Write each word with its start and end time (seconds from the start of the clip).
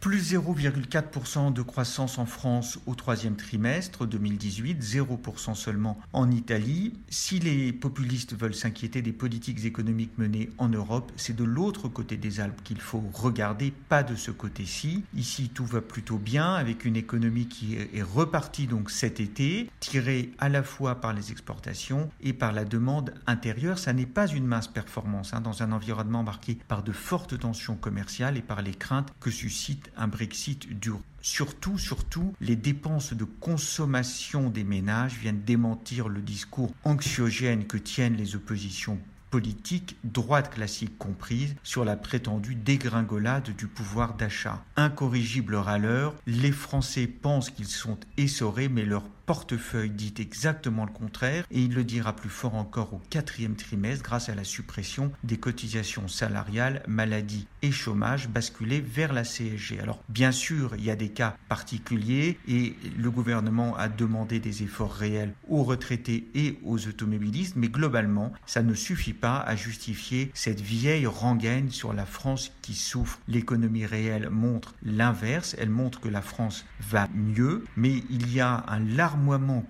Plus 0.00 0.32
0,4% 0.32 1.52
de 1.52 1.60
croissance 1.60 2.16
en 2.16 2.24
France 2.24 2.78
au 2.86 2.94
troisième 2.94 3.36
trimestre 3.36 4.06
2018, 4.06 4.82
0% 4.82 5.54
seulement 5.54 6.00
en 6.14 6.30
Italie. 6.30 6.94
Si 7.10 7.38
les 7.38 7.70
populistes 7.74 8.34
veulent 8.34 8.54
s'inquiéter 8.54 9.02
des 9.02 9.12
politiques 9.12 9.62
économiques 9.66 10.16
menées 10.16 10.48
en 10.56 10.70
Europe, 10.70 11.12
c'est 11.16 11.36
de 11.36 11.44
l'autre 11.44 11.88
côté 11.88 12.16
des 12.16 12.40
Alpes 12.40 12.62
qu'il 12.64 12.80
faut 12.80 13.04
regarder, 13.12 13.74
pas 13.90 14.02
de 14.02 14.16
ce 14.16 14.30
côté-ci. 14.30 15.04
Ici, 15.14 15.50
tout 15.52 15.66
va 15.66 15.82
plutôt 15.82 16.16
bien 16.16 16.54
avec 16.54 16.86
une 16.86 16.96
économie 16.96 17.48
qui 17.48 17.74
est 17.74 18.02
repartie 18.02 18.66
donc 18.66 18.90
cet 18.90 19.20
été, 19.20 19.68
tirée 19.80 20.32
à 20.38 20.48
la 20.48 20.62
fois 20.62 20.94
par 20.94 21.12
les 21.12 21.30
exportations 21.30 22.08
et 22.22 22.32
par 22.32 22.52
la 22.52 22.64
demande 22.64 23.12
intérieure. 23.26 23.78
Ça 23.78 23.92
n'est 23.92 24.06
pas 24.06 24.28
une 24.28 24.46
mince 24.46 24.68
performance 24.68 25.34
hein, 25.34 25.42
dans 25.42 25.62
un 25.62 25.72
environnement 25.72 26.22
marqué 26.22 26.56
par 26.68 26.82
de 26.82 26.92
fortes 26.92 27.38
tensions 27.38 27.76
commerciales 27.76 28.38
et 28.38 28.42
par 28.42 28.62
les 28.62 28.72
craintes 28.72 29.12
que 29.20 29.30
suscite 29.30 29.89
un 29.96 30.08
Brexit 30.08 30.78
dur. 30.78 31.00
Surtout, 31.22 31.78
surtout, 31.78 32.34
les 32.40 32.56
dépenses 32.56 33.12
de 33.12 33.24
consommation 33.24 34.48
des 34.48 34.64
ménages 34.64 35.18
viennent 35.18 35.42
démentir 35.42 36.08
le 36.08 36.20
discours 36.22 36.72
anxiogène 36.84 37.66
que 37.66 37.76
tiennent 37.76 38.16
les 38.16 38.36
oppositions 38.36 38.98
politiques, 39.30 39.96
droite 40.02 40.50
classique 40.50 40.98
comprise, 40.98 41.54
sur 41.62 41.84
la 41.84 41.96
prétendue 41.96 42.56
dégringolade 42.56 43.54
du 43.56 43.68
pouvoir 43.68 44.14
d'achat. 44.14 44.64
Incorrigible 44.76 45.54
râleur, 45.54 46.14
les 46.26 46.52
Français 46.52 47.06
pensent 47.06 47.50
qu'ils 47.50 47.66
sont 47.66 47.98
essorés, 48.16 48.68
mais 48.68 48.84
leur 48.84 49.04
portefeuille 49.30 49.90
dit 49.90 50.14
exactement 50.18 50.84
le 50.84 50.90
contraire 50.90 51.44
et 51.52 51.62
il 51.62 51.72
le 51.72 51.84
dira 51.84 52.16
plus 52.16 52.28
fort 52.28 52.56
encore 52.56 52.94
au 52.94 53.00
quatrième 53.10 53.54
trimestre 53.54 54.02
grâce 54.02 54.28
à 54.28 54.34
la 54.34 54.42
suppression 54.42 55.12
des 55.22 55.36
cotisations 55.36 56.08
salariales, 56.08 56.82
maladie 56.88 57.46
et 57.62 57.70
chômage 57.70 58.28
basculées 58.28 58.80
vers 58.80 59.12
la 59.12 59.24
CSG. 59.24 59.80
Alors 59.80 60.02
bien 60.08 60.32
sûr, 60.32 60.74
il 60.78 60.84
y 60.84 60.90
a 60.90 60.96
des 60.96 61.10
cas 61.10 61.36
particuliers 61.48 62.38
et 62.48 62.74
le 62.96 63.10
gouvernement 63.10 63.76
a 63.76 63.88
demandé 63.88 64.40
des 64.40 64.62
efforts 64.62 64.94
réels 64.94 65.34
aux 65.48 65.62
retraités 65.62 66.28
et 66.34 66.58
aux 66.64 66.88
automobilistes, 66.88 67.56
mais 67.56 67.68
globalement, 67.68 68.32
ça 68.46 68.62
ne 68.62 68.74
suffit 68.74 69.12
pas 69.12 69.38
à 69.40 69.56
justifier 69.56 70.30
cette 70.34 70.60
vieille 70.60 71.06
rengaine 71.06 71.70
sur 71.70 71.92
la 71.92 72.06
France 72.06 72.52
qui 72.62 72.74
souffre. 72.74 73.18
L'économie 73.28 73.86
réelle 73.86 74.30
montre 74.30 74.74
l'inverse, 74.82 75.54
elle 75.58 75.70
montre 75.70 76.00
que 76.00 76.08
la 76.08 76.22
France 76.22 76.64
va 76.80 77.08
mieux, 77.14 77.64
mais 77.76 78.02
il 78.10 78.32
y 78.32 78.40
a 78.40 78.64
un 78.68 78.80
large 78.80 79.10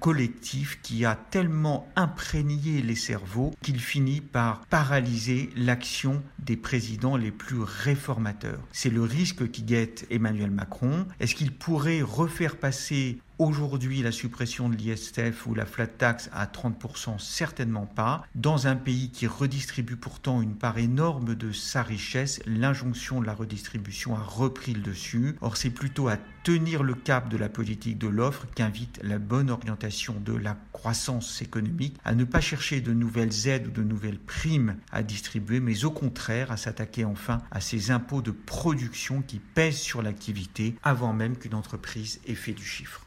collectif 0.00 0.80
qui 0.82 1.04
a 1.04 1.14
tellement 1.14 1.88
imprégné 1.96 2.82
les 2.82 2.94
cerveaux 2.94 3.52
qu'il 3.62 3.80
finit 3.80 4.20
par 4.20 4.60
paralyser 4.66 5.50
l'action 5.56 6.22
des 6.38 6.56
présidents 6.56 7.16
les 7.16 7.30
plus 7.30 7.62
réformateurs. 7.80 8.60
C'est 8.72 8.90
le 8.90 9.02
risque 9.02 9.50
qui 9.50 9.62
guette 9.62 10.06
Emmanuel 10.10 10.50
Macron. 10.50 11.06
Est-ce 11.20 11.34
qu'il 11.34 11.52
pourrait 11.52 12.02
refaire 12.02 12.56
passer 12.56 13.18
Aujourd'hui, 13.38 14.02
la 14.02 14.12
suppression 14.12 14.68
de 14.68 14.76
l'ISF 14.76 15.46
ou 15.46 15.54
la 15.54 15.64
flat 15.64 15.86
tax 15.86 16.28
à 16.32 16.46
30%, 16.46 17.18
certainement 17.18 17.86
pas. 17.86 18.24
Dans 18.34 18.66
un 18.66 18.76
pays 18.76 19.10
qui 19.10 19.26
redistribue 19.26 19.96
pourtant 19.96 20.42
une 20.42 20.54
part 20.54 20.78
énorme 20.78 21.34
de 21.34 21.50
sa 21.50 21.82
richesse, 21.82 22.40
l'injonction 22.46 23.20
de 23.20 23.26
la 23.26 23.34
redistribution 23.34 24.14
a 24.14 24.22
repris 24.22 24.74
le 24.74 24.82
dessus. 24.82 25.36
Or, 25.40 25.56
c'est 25.56 25.70
plutôt 25.70 26.08
à 26.08 26.18
tenir 26.44 26.82
le 26.82 26.94
cap 26.94 27.28
de 27.30 27.36
la 27.36 27.48
politique 27.48 27.98
de 27.98 28.06
l'offre 28.06 28.46
qu'invite 28.54 29.00
la 29.02 29.18
bonne 29.18 29.50
orientation 29.50 30.14
de 30.24 30.34
la 30.34 30.56
croissance 30.72 31.40
économique, 31.40 31.96
à 32.04 32.14
ne 32.14 32.24
pas 32.24 32.40
chercher 32.40 32.80
de 32.80 32.92
nouvelles 32.92 33.48
aides 33.48 33.68
ou 33.68 33.70
de 33.70 33.82
nouvelles 33.82 34.18
primes 34.18 34.76
à 34.92 35.02
distribuer, 35.02 35.60
mais 35.60 35.84
au 35.84 35.90
contraire 35.90 36.52
à 36.52 36.56
s'attaquer 36.56 37.04
enfin 37.04 37.38
à 37.50 37.60
ces 37.60 37.90
impôts 37.90 38.22
de 38.22 38.30
production 38.30 39.22
qui 39.22 39.38
pèsent 39.38 39.80
sur 39.80 40.02
l'activité 40.02 40.76
avant 40.82 41.12
même 41.12 41.36
qu'une 41.36 41.54
entreprise 41.54 42.20
ait 42.26 42.34
fait 42.34 42.52
du 42.52 42.64
chiffre. 42.64 43.06